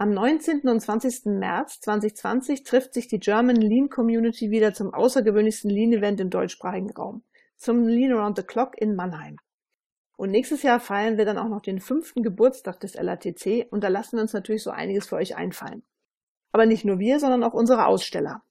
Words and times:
Am 0.00 0.14
19. 0.14 0.60
und 0.68 0.78
20. 0.78 1.24
März 1.24 1.80
2020 1.80 2.62
trifft 2.62 2.94
sich 2.94 3.08
die 3.08 3.18
German 3.18 3.56
Lean 3.56 3.88
Community 3.88 4.52
wieder 4.52 4.72
zum 4.72 4.94
außergewöhnlichsten 4.94 5.68
Lean-Event 5.68 6.20
im 6.20 6.30
deutschsprachigen 6.30 6.92
Raum, 6.92 7.24
zum 7.56 7.88
Lean 7.88 8.12
Around 8.12 8.36
the 8.36 8.44
Clock 8.44 8.80
in 8.80 8.94
Mannheim. 8.94 9.38
Und 10.16 10.30
nächstes 10.30 10.62
Jahr 10.62 10.78
feiern 10.78 11.18
wir 11.18 11.24
dann 11.24 11.36
auch 11.36 11.48
noch 11.48 11.62
den 11.62 11.80
fünften 11.80 12.22
Geburtstag 12.22 12.78
des 12.78 12.94
LATC 12.94 13.66
und 13.72 13.82
da 13.82 13.88
lassen 13.88 14.18
wir 14.18 14.22
uns 14.22 14.32
natürlich 14.32 14.62
so 14.62 14.70
einiges 14.70 15.08
für 15.08 15.16
euch 15.16 15.34
einfallen. 15.34 15.82
Aber 16.52 16.64
nicht 16.64 16.84
nur 16.84 17.00
wir, 17.00 17.18
sondern 17.18 17.42
auch 17.42 17.54
unsere 17.54 17.86
Aussteller. 17.86 18.44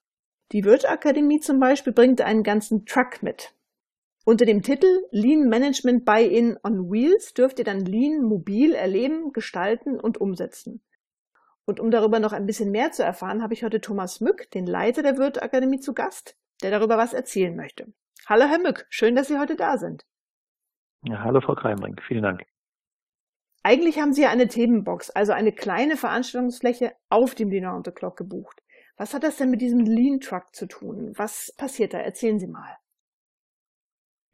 Die 0.51 0.65
Wirtakademie 0.65 1.39
zum 1.39 1.61
Beispiel 1.61 1.93
bringt 1.93 2.19
einen 2.19 2.43
ganzen 2.43 2.85
Truck 2.85 3.23
mit. 3.23 3.53
Unter 4.25 4.43
dem 4.43 4.63
Titel 4.63 5.05
Lean 5.11 5.47
Management 5.47 6.03
Buy-in 6.03 6.57
on 6.61 6.91
Wheels 6.91 7.33
dürft 7.33 7.59
ihr 7.59 7.65
dann 7.65 7.85
Lean 7.85 8.21
mobil 8.21 8.73
erleben, 8.73 9.31
gestalten 9.31 9.97
und 9.97 10.19
umsetzen. 10.19 10.81
Und 11.67 11.81
um 11.81 11.91
darüber 11.91 12.21
noch 12.21 12.31
ein 12.31 12.45
bisschen 12.45 12.71
mehr 12.71 12.91
zu 12.91 13.03
erfahren, 13.03 13.43
habe 13.43 13.53
ich 13.53 13.61
heute 13.61 13.81
Thomas 13.81 14.21
Mück, 14.21 14.49
den 14.51 14.65
Leiter 14.65 15.03
der 15.03 15.17
Wirtakademie, 15.17 15.81
zu 15.81 15.93
Gast, 15.93 16.37
der 16.63 16.71
darüber 16.71 16.97
was 16.97 17.13
erzählen 17.13 17.55
möchte. 17.57 17.93
Hallo 18.25 18.45
Herr 18.45 18.59
Mück, 18.59 18.85
schön, 18.89 19.15
dass 19.15 19.27
Sie 19.27 19.37
heute 19.37 19.57
da 19.57 19.77
sind. 19.77 20.05
Ja, 21.03 21.19
hallo 21.23 21.41
Frau 21.41 21.55
Kreimring, 21.55 21.99
vielen 22.07 22.23
Dank. 22.23 22.45
Eigentlich 23.63 23.99
haben 23.99 24.13
Sie 24.13 24.21
ja 24.21 24.29
eine 24.29 24.47
Themenbox, 24.47 25.09
also 25.09 25.33
eine 25.33 25.51
kleine 25.51 25.97
Veranstaltungsfläche 25.97 26.93
auf 27.09 27.35
dem 27.35 27.49
Dinner 27.49 27.75
on 27.75 27.83
the 27.83 27.91
Clock 27.91 28.15
gebucht. 28.15 28.63
Was 28.95 29.13
hat 29.13 29.23
das 29.23 29.35
denn 29.35 29.49
mit 29.49 29.61
diesem 29.61 29.81
Lean 29.81 30.21
Truck 30.21 30.55
zu 30.55 30.67
tun? 30.67 31.11
Was 31.17 31.53
passiert 31.57 31.93
da? 31.93 31.99
Erzählen 31.99 32.39
Sie 32.39 32.47
mal. 32.47 32.77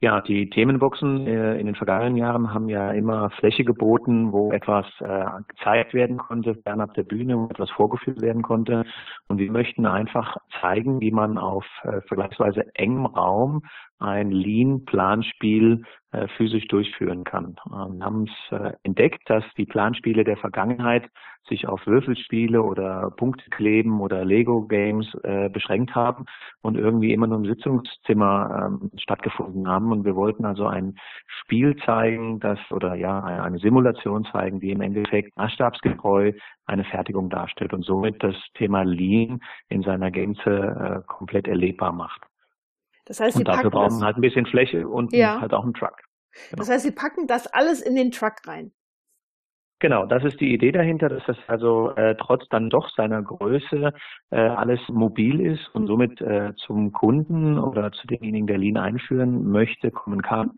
Ja, 0.03 0.19
die 0.19 0.49
Themenboxen 0.49 1.25
äh, 1.27 1.57
in 1.57 1.65
den 1.65 1.75
vergangenen 1.75 2.17
Jahren 2.17 2.53
haben 2.53 2.67
ja 2.67 2.91
immer 2.91 3.29
Fläche 3.29 3.63
geboten, 3.63 4.33
wo 4.33 4.51
etwas 4.51 4.85
äh, 4.99 5.23
gezeigt 5.47 5.93
werden 5.93 6.17
konnte, 6.17 6.55
fernab 6.55 6.93
der 6.95 7.03
Bühne, 7.03 7.37
wo 7.37 7.45
etwas 7.45 7.69
vorgeführt 7.69 8.21
werden 8.21 8.41
konnte. 8.41 8.83
Und 9.29 9.37
wir 9.37 9.49
möchten 9.49 9.85
einfach 9.85 10.35
zeigen, 10.59 10.99
wie 10.99 11.11
man 11.11 11.37
auf 11.37 11.65
äh, 11.83 12.01
vergleichsweise 12.09 12.65
engem 12.75 13.05
Raum 13.05 13.61
ein 13.97 14.29
Lean-Planspiel 14.29 15.83
äh, 16.13 16.27
physisch 16.37 16.67
durchführen 16.67 17.23
kann. 17.23 17.55
Ähm, 17.71 17.97
wir 17.97 18.05
haben 18.05 18.25
es 18.25 18.57
äh, 18.57 18.73
entdeckt, 18.83 19.29
dass 19.29 19.43
die 19.57 19.65
Planspiele 19.65 20.23
der 20.23 20.37
Vergangenheit 20.37 21.09
sich 21.49 21.67
auf 21.67 21.85
Würfelspiele 21.85 22.61
oder 22.61 23.11
Punktekleben 23.17 23.99
oder 23.99 24.23
Lego-Games 24.23 25.13
äh, 25.23 25.49
beschränkt 25.49 25.93
haben 25.95 26.25
und 26.61 26.77
irgendwie 26.77 27.13
immer 27.13 27.27
nur 27.27 27.39
im 27.39 27.45
Sitzungszimmer 27.45 28.79
ähm, 28.81 28.91
stattgefunden 28.97 29.67
haben. 29.67 29.91
Und 29.91 30.05
wir 30.05 30.15
wollten 30.15 30.45
also 30.45 30.67
ein 30.67 30.95
Spiel 31.25 31.75
zeigen, 31.85 32.39
das 32.39 32.59
oder 32.71 32.95
ja 32.95 33.21
eine, 33.23 33.43
eine 33.43 33.57
Simulation 33.57 34.25
zeigen, 34.31 34.59
die 34.59 34.71
im 34.71 34.81
Endeffekt 34.81 35.35
maßstabsgetreu 35.35 36.33
eine 36.65 36.83
Fertigung 36.85 37.29
darstellt 37.29 37.73
und 37.73 37.83
somit 37.83 38.23
das 38.23 38.35
Thema 38.53 38.83
Lean 38.83 39.41
in 39.67 39.81
seiner 39.81 40.11
Gänze 40.11 40.49
äh, 40.49 41.07
komplett 41.07 41.47
erlebbar 41.47 41.91
macht. 41.91 42.21
Das 43.05 43.19
heißt, 43.19 43.37
und 43.37 43.47
dafür 43.47 43.69
brauchen 43.69 44.03
halt 44.03 44.17
ein 44.17 44.21
bisschen 44.21 44.45
Fläche 44.45 44.87
und 44.87 45.13
ja. 45.13 45.41
halt 45.41 45.53
auch 45.53 45.63
einen 45.63 45.73
Truck. 45.73 45.97
Genau. 46.49 46.57
Das 46.57 46.69
heißt, 46.69 46.83
Sie 46.83 46.91
packen 46.91 47.27
das 47.27 47.47
alles 47.47 47.81
in 47.81 47.95
den 47.95 48.11
Truck 48.11 48.35
rein. 48.47 48.71
Genau, 49.83 50.05
das 50.05 50.23
ist 50.23 50.39
die 50.39 50.53
Idee 50.53 50.71
dahinter, 50.71 51.09
dass 51.09 51.23
das 51.27 51.35
also 51.47 51.93
äh, 51.95 52.15
trotz 52.15 52.47
dann 52.47 52.69
doch 52.69 52.89
seiner 52.95 53.21
Größe 53.21 53.91
äh, 54.29 54.39
alles 54.39 54.79
mobil 54.87 55.41
ist 55.41 55.67
und 55.75 55.87
somit 55.87 56.21
äh, 56.21 56.53
zum 56.55 56.93
Kunden 56.93 57.59
oder 57.59 57.91
zu 57.91 58.07
demjenigen, 58.07 58.47
der 58.47 58.59
Lean 58.59 58.77
einführen 58.77 59.51
möchte, 59.51 59.91
kommen 59.91 60.21
kann. 60.21 60.51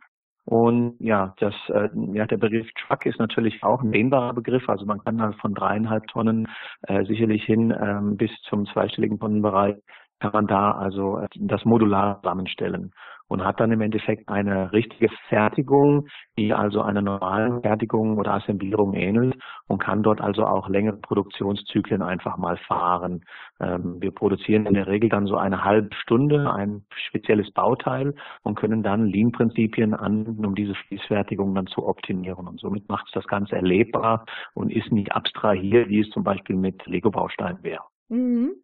Und 0.46 0.98
ja, 1.00 1.34
das, 1.40 1.56
äh, 1.70 1.90
ja, 2.14 2.28
der 2.28 2.38
Begriff 2.38 2.68
Truck 2.76 3.08
ist 3.08 3.18
natürlich 3.18 3.64
auch 3.64 3.82
ein 3.82 3.92
dehnbarer 3.92 4.34
Begriff. 4.34 4.70
Also 4.70 4.86
man 4.86 5.03
kann 5.03 5.18
da 5.18 5.31
von 5.42 5.56
dreieinhalb 5.56 6.06
Tonnen 6.06 6.48
äh, 6.84 7.03
sicherlich 7.06 7.44
hin 7.44 7.75
ähm, 7.81 8.18
bis 8.18 8.30
zum 8.44 8.68
zweistelligen 8.68 9.19
Tonnenbereich 9.19 9.75
kann 10.20 10.31
man 10.34 10.48
da 10.48 10.72
also 10.72 11.18
äh, 11.18 11.28
das 11.36 11.66
modular 11.66 12.22
zusammenstellen 12.22 12.92
und 13.28 13.44
hat 13.44 13.59
dann 13.59 13.72
im 13.72 13.81
Endeffekt 13.81 14.30
eine 14.30 14.72
richtige 14.72 15.09
Fertigung, 15.30 16.08
die 16.38 16.53
also 16.53 16.81
einer 16.81 17.02
normalen 17.02 17.62
Fertigung 17.62 18.18
oder 18.18 18.34
Assemblierung 18.34 18.94
ähnelt 18.94 19.36
und 19.68 19.80
kann 19.80 20.04
dort 20.04 20.22
also 20.22 20.46
auch 20.46 20.70
längere 20.70 20.98
Produktionszyklen 20.98 22.02
einfach 22.02 22.38
mal 22.38 22.58
fahren. 22.58 23.24
Ähm, 23.59 23.98
wir 24.00 24.12
produzieren 24.12 24.66
in 24.66 24.75
der 24.75 24.88
Regel 24.88 25.09
dann 25.09 25.25
so 25.25 25.38
eine 25.38 25.64
halbe 25.64 25.96
Stunde 25.96 26.54
ein 26.54 26.86
spezielles 27.08 27.52
Bauteil 27.52 28.14
und 28.44 28.56
können 28.56 28.84
dann 28.84 29.08
Lean-Prinzipien 29.08 29.94
anwenden, 29.94 30.46
um 30.46 30.56
diese 30.56 30.75
Fließfertigung 30.75 31.56
dann 31.56 31.68
zu 31.68 31.86
optimieren. 31.86 32.48
Und 32.48 32.59
somit 32.59 32.88
macht 32.90 33.08
es 33.08 33.14
das 33.14 33.28
Ganze 33.28 33.56
erlebbar 33.56 34.25
und 34.54 34.72
ist 34.72 34.92
nicht 34.92 35.12
abstrahiert, 35.14 35.90
wie 35.90 36.02
es 36.02 36.09
zum 36.09 36.24
Beispiel 36.24 36.56
mit 36.56 36.86
Lego-Bausteinen 36.86 37.64
wäre. 37.64 37.84
Mhm. 38.09 38.55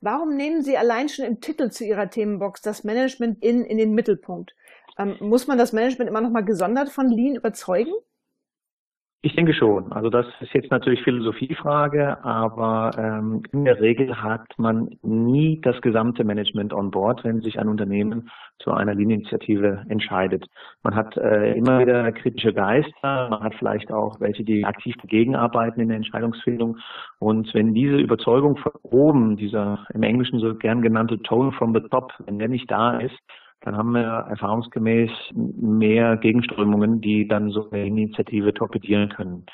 Warum 0.00 0.36
nehmen 0.36 0.62
Sie 0.62 0.76
allein 0.76 1.08
schon 1.08 1.24
im 1.24 1.40
Titel 1.40 1.70
zu 1.70 1.84
Ihrer 1.84 2.08
Themenbox 2.08 2.62
das 2.62 2.84
Management 2.84 3.42
in, 3.42 3.64
in 3.64 3.78
den 3.78 3.94
Mittelpunkt? 3.94 4.54
Ähm, 4.96 5.16
muss 5.20 5.46
man 5.46 5.58
das 5.58 5.72
Management 5.72 6.08
immer 6.08 6.20
noch 6.20 6.30
mal 6.30 6.44
gesondert 6.44 6.90
von 6.90 7.08
Lean 7.08 7.34
überzeugen? 7.34 7.92
Ich 9.20 9.34
denke 9.34 9.52
schon. 9.52 9.90
Also 9.90 10.10
das 10.10 10.26
ist 10.40 10.54
jetzt 10.54 10.70
natürlich 10.70 11.02
Philosophiefrage, 11.02 12.24
aber 12.24 12.92
ähm, 12.96 13.42
in 13.50 13.64
der 13.64 13.80
Regel 13.80 14.22
hat 14.22 14.46
man 14.58 14.90
nie 15.02 15.60
das 15.60 15.80
gesamte 15.80 16.22
Management 16.22 16.72
on 16.72 16.92
board, 16.92 17.24
wenn 17.24 17.40
sich 17.40 17.58
ein 17.58 17.66
Unternehmen 17.66 18.30
zu 18.60 18.70
einer 18.70 18.94
Linieninitiative 18.94 19.84
entscheidet. 19.88 20.46
Man 20.84 20.94
hat 20.94 21.16
äh, 21.16 21.54
immer 21.54 21.80
wieder 21.80 22.12
kritische 22.12 22.52
Geister, 22.52 23.28
man 23.28 23.40
hat 23.40 23.56
vielleicht 23.56 23.90
auch 23.90 24.20
welche, 24.20 24.44
die 24.44 24.64
aktiv 24.64 24.94
dagegen 25.02 25.34
arbeiten 25.34 25.80
in 25.80 25.88
der 25.88 25.96
Entscheidungsfindung. 25.96 26.76
Und 27.18 27.52
wenn 27.54 27.74
diese 27.74 27.96
Überzeugung 27.96 28.56
von 28.56 28.72
oben, 28.84 29.36
dieser 29.36 29.84
im 29.94 30.04
Englischen 30.04 30.38
so 30.38 30.54
gern 30.54 30.80
genannte 30.80 31.20
Tone 31.22 31.50
from 31.50 31.74
the 31.74 31.80
top, 31.90 32.12
wenn 32.24 32.38
der 32.38 32.48
nicht 32.48 32.70
da 32.70 33.00
ist, 33.00 33.18
dann 33.62 33.76
haben 33.76 33.92
wir 33.92 34.02
erfahrungsgemäß 34.02 35.10
mehr 35.34 36.16
Gegenströmungen, 36.16 37.00
die 37.00 37.26
dann 37.26 37.50
so 37.50 37.70
eine 37.70 37.86
Initiative 37.86 38.54
torpedieren 38.54 39.08
können. 39.08 39.46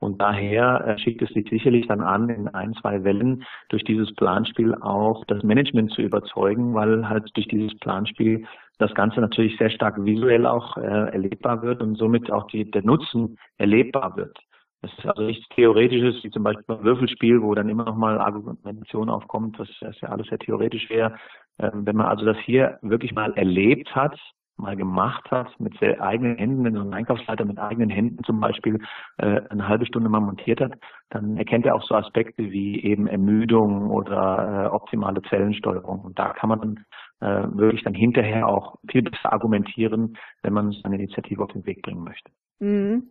Und 0.00 0.20
daher 0.20 0.86
äh, 0.86 0.98
schickt 0.98 1.22
es 1.22 1.30
sich 1.30 1.48
sicherlich 1.48 1.86
dann 1.86 2.02
an, 2.02 2.28
in 2.28 2.48
ein, 2.48 2.74
zwei 2.74 3.04
Wellen 3.04 3.44
durch 3.70 3.84
dieses 3.84 4.14
Planspiel 4.14 4.74
auch 4.74 5.24
das 5.26 5.42
Management 5.42 5.92
zu 5.92 6.02
überzeugen, 6.02 6.74
weil 6.74 7.08
halt 7.08 7.30
durch 7.34 7.48
dieses 7.48 7.74
Planspiel 7.78 8.44
das 8.78 8.92
Ganze 8.94 9.20
natürlich 9.20 9.56
sehr 9.56 9.70
stark 9.70 10.04
visuell 10.04 10.46
auch 10.46 10.76
äh, 10.76 10.82
erlebbar 10.82 11.62
wird 11.62 11.80
und 11.80 11.96
somit 11.96 12.30
auch 12.30 12.48
die, 12.48 12.70
der 12.70 12.84
Nutzen 12.84 13.38
erlebbar 13.56 14.16
wird. 14.16 14.36
Es 14.84 14.92
ist 14.98 15.06
also 15.06 15.22
nichts 15.22 15.48
Theoretisches, 15.54 16.22
wie 16.22 16.30
zum 16.30 16.42
Beispiel 16.42 16.64
beim 16.66 16.84
Würfelspiel, 16.84 17.40
wo 17.40 17.54
dann 17.54 17.70
immer 17.70 17.84
noch 17.84 17.96
mal 17.96 18.18
Argumentation 18.18 19.08
aufkommt, 19.08 19.58
was 19.58 19.68
ja 19.80 20.08
alles 20.10 20.26
sehr 20.26 20.38
theoretisch 20.38 20.90
wäre. 20.90 21.16
Ähm, 21.58 21.86
wenn 21.86 21.96
man 21.96 22.06
also 22.06 22.26
das 22.26 22.36
hier 22.44 22.78
wirklich 22.82 23.14
mal 23.14 23.32
erlebt 23.32 23.94
hat, 23.94 24.18
mal 24.56 24.76
gemacht 24.76 25.30
hat, 25.30 25.48
mit 25.58 25.76
sehr 25.78 26.00
eigenen 26.00 26.36
Händen, 26.36 26.64
wenn 26.64 26.74
so 26.74 26.80
ein 26.80 26.92
Einkaufsleiter 26.92 27.44
mit 27.44 27.58
eigenen 27.58 27.90
Händen 27.90 28.22
zum 28.24 28.40
Beispiel 28.40 28.78
äh, 29.16 29.40
eine 29.48 29.66
halbe 29.68 29.86
Stunde 29.86 30.08
mal 30.10 30.20
montiert 30.20 30.60
hat, 30.60 30.74
dann 31.10 31.38
erkennt 31.38 31.66
er 31.66 31.74
auch 31.74 31.82
so 31.82 31.94
Aspekte 31.94 32.50
wie 32.50 32.82
eben 32.82 33.06
Ermüdung 33.06 33.90
oder 33.90 34.66
äh, 34.66 34.74
optimale 34.74 35.22
Zellensteuerung. 35.22 36.00
Und 36.00 36.18
da 36.18 36.34
kann 36.34 36.50
man 36.50 36.60
dann 36.60 36.84
äh, 37.20 37.56
wirklich 37.56 37.82
dann 37.84 37.94
hinterher 37.94 38.46
auch 38.46 38.76
viel 38.88 39.02
besser 39.02 39.32
argumentieren, 39.32 40.16
wenn 40.42 40.52
man 40.52 40.74
eine 40.84 40.96
Initiative 40.96 41.42
auf 41.42 41.52
den 41.52 41.64
Weg 41.64 41.82
bringen 41.82 42.04
möchte. 42.04 42.30
Mhm. 42.60 43.10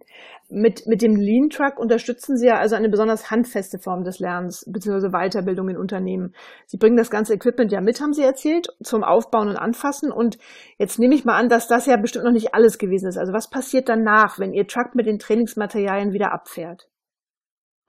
Mit, 0.50 0.86
mit 0.88 1.02
dem 1.02 1.16
Lean 1.16 1.50
Truck 1.50 1.80
unterstützen 1.80 2.38
Sie 2.38 2.48
ja 2.48 2.58
also 2.58 2.76
eine 2.76 2.90
besonders 2.90 3.30
handfeste 3.30 3.80
Form 3.80 4.04
des 4.04 4.20
Lernens 4.20 4.66
bzw. 4.72 5.10
Weiterbildung 5.10 5.70
in 5.70 5.78
Unternehmen. 5.78 6.34
Sie 6.66 6.78
bringen 6.78 6.96
das 6.96 7.10
ganze 7.10 7.34
Equipment 7.34 7.72
ja 7.72 7.82
mit, 7.82 8.00
haben 8.00 8.14
Sie 8.14 8.24
erzählt, 8.24 8.68
zum 8.82 9.04
Aufbauen 9.04 9.50
und 9.50 9.58
Anfassen. 9.58 10.12
Und 10.12 10.38
jetzt 10.78 11.00
nehme 11.00 11.16
ich 11.16 11.26
mal 11.26 11.38
an, 11.38 11.50
dass 11.50 11.68
das 11.68 11.86
ja 11.88 11.98
bestimmt 11.98 12.26
noch 12.26 12.32
nicht 12.32 12.54
alles 12.54 12.78
gewesen 12.78 13.08
ist. 13.08 13.18
Also 13.18 13.34
was 13.34 13.50
passiert 13.50 13.90
danach, 13.90 14.40
wenn 14.40 14.54
Ihr 14.54 14.68
Truck 14.68 14.96
mit 14.96 15.08
den 15.08 15.20
Trainingsmaterialien 15.20 16.14
wieder 16.14 16.32
abfährt? 16.34 16.88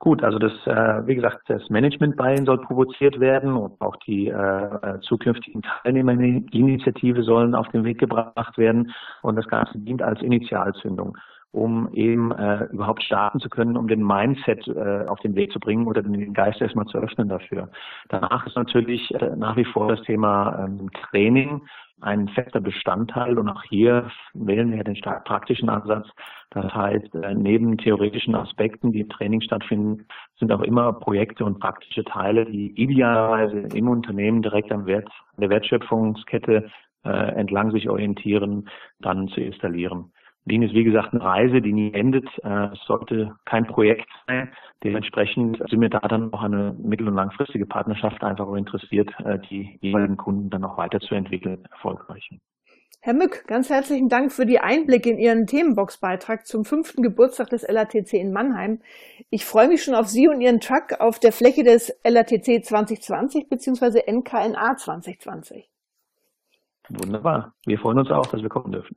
Gut, 0.01 0.23
also 0.23 0.39
das, 0.39 0.53
äh, 0.67 1.07
wie 1.07 1.15
gesagt, 1.15 1.49
das 1.49 1.71
Management-Buy-in 1.71 2.45
soll 2.45 2.61
provoziert 2.61 3.21
werden 3.21 3.55
und 3.55 3.81
auch 3.81 3.97
die 4.07 4.29
äh, 4.29 4.33
äh 4.35 5.01
zukünftigen 5.01 5.63
Teilnehmer 5.63 6.13
in 6.13 6.19
der 6.19 6.61
Initiative 6.61 7.23
sollen 7.23 7.55
auf 7.55 7.69
den 7.69 7.85
Weg 7.85 7.99
gebracht 7.99 8.59
werden 8.59 8.93
und 9.23 9.37
das 9.37 9.49
Ganze 9.49 9.79
dient 9.79 10.03
als 10.03 10.21
Initialzündung 10.21 11.17
um 11.55 11.89
eben 11.93 12.33
äh, 12.33 12.65
überhaupt 12.73 13.03
starten 13.03 13.39
zu 13.39 13.49
können, 13.49 13.77
um 13.77 13.87
den 13.87 14.05
Mindset 14.05 14.67
äh, 14.67 15.07
auf 15.07 15.21
den 15.21 15.37
Weg 15.37 15.53
zu 15.53 15.61
bringen 15.61 15.87
oder 15.87 16.03
den 16.03 16.35
Geist 16.35 16.61
erstmal 16.61 16.87
zu 16.87 16.99
öffnen 16.99 17.29
dafür. 17.29 17.71
Danach 18.09 18.45
ist 18.47 18.57
natürlich 18.57 19.15
äh, 19.15 19.37
nach 19.37 19.57
wie 19.57 19.65
vor 19.65 19.89
das 19.89 20.03
Thema 20.03 20.65
ähm, 20.65 20.91
Training 20.93 21.63
ein 22.01 22.29
fester 22.29 22.61
Bestandteil 22.61 23.39
und 23.39 23.49
auch 23.49 23.63
hier 23.63 24.11
wählen 24.35 24.73
wir 24.73 24.83
den 24.83 24.97
stark 24.97 25.25
praktischen 25.25 25.69
Ansatz. 25.69 26.09
Das 26.51 26.75
heißt, 26.75 27.15
äh, 27.15 27.35
neben 27.35 27.79
theoretischen 27.79 28.35
Aspekten, 28.35 28.91
die 28.91 29.01
im 29.03 29.09
Training 29.09 29.41
stattfinden, 29.41 30.07
sind 30.41 30.51
auch 30.51 30.63
immer 30.63 30.93
Projekte 30.93 31.45
und 31.45 31.61
praktische 31.61 32.05
Teile, 32.05 32.47
die 32.47 32.73
idealerweise 32.81 33.77
im 33.77 33.89
Unternehmen 33.89 34.43
direkt 34.43 34.73
am 34.73 34.87
Wert 34.87 35.09
der 35.37 35.51
Wertschöpfungskette 35.51 36.69
äh, 37.05 37.09
entlang 37.09 37.71
sich 37.71 37.89
orientieren, 37.89 38.69
dann 38.99 39.29
zu 39.29 39.41
installieren. 39.41 40.11
Lean 40.47 40.63
ist 40.63 40.75
wie 40.75 40.85
gesagt 40.85 41.15
eine 41.15 41.25
Reise, 41.25 41.63
die 41.63 41.73
nie 41.73 41.93
endet. 41.95 42.27
Äh, 42.43 42.73
es 42.73 42.81
sollte 42.87 43.35
kein 43.47 43.67
Projekt 43.67 44.09
sein. 44.27 44.53
Dementsprechend 44.83 45.59
sind 45.71 45.81
wir 45.81 45.89
da 45.89 46.01
dann 46.01 46.33
auch 46.35 46.43
eine 46.43 46.75
mittel- 46.79 47.09
und 47.09 47.15
langfristige 47.15 47.65
Partnerschaft 47.65 48.23
einfach 48.23 48.47
auch 48.47 48.57
interessiert, 48.57 49.11
äh, 49.25 49.39
die 49.51 49.79
jeweiligen 49.81 50.19
Kunden 50.19 50.51
dann 50.51 50.65
auch 50.65 50.77
weiterzuentwickeln, 50.77 51.65
erfolgreich. 51.71 52.29
Herr 53.01 53.15
Mück, 53.15 53.47
ganz 53.47 53.69
herzlichen 53.69 54.09
Dank 54.09 54.33
für 54.33 54.47
die 54.47 54.61
Einblicke 54.61 55.11
in 55.11 55.19
Ihren 55.19 55.47
Themenbox-Beitrag 55.47 56.47
zum 56.47 56.65
fünften 56.65 57.03
Geburtstag 57.03 57.51
des 57.51 57.67
LATC 57.69 58.15
in 58.15 58.33
Mannheim. 58.33 58.81
Ich 59.31 59.45
freue 59.45 59.69
mich 59.69 59.83
schon 59.83 59.95
auf 59.95 60.07
Sie 60.07 60.27
und 60.27 60.41
Ihren 60.41 60.61
Truck 60.61 61.01
auf 61.01 61.19
der 61.19 61.33
Fläche 61.33 61.65
des 61.65 61.99
LATC 62.03 62.65
2020 62.65 63.49
bzw. 63.49 64.11
NKNA 64.11 64.77
2020. 64.77 65.69
Wunderbar. 66.89 67.55
Wir 67.67 67.79
freuen 67.79 67.99
uns 67.99 68.11
auch, 68.11 68.27
dass 68.27 68.43
wir 68.43 68.49
kommen 68.49 68.73
dürfen. 68.73 68.97